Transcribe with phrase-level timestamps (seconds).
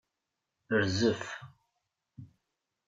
[0.89, 1.23] Rzef.